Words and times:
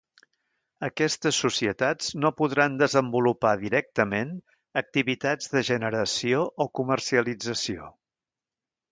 Aquestes 0.85 1.39
societats 1.41 2.07
no 2.23 2.31
podran 2.39 2.77
desenvolupar 2.79 3.51
directament 3.63 4.31
activitats 4.81 5.51
de 5.55 5.63
generació 5.67 6.41
o 6.65 6.67
comercialització. 6.81 7.91